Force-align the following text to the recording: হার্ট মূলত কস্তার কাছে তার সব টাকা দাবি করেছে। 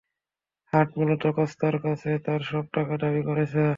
হার্ট 0.73 0.89
মূলত 0.97 1.23
কস্তার 1.37 1.75
কাছে 1.83 2.11
তার 2.25 2.41
সব 2.49 2.65
টাকা 2.75 2.93
দাবি 3.03 3.21
করেছে। 3.29 3.61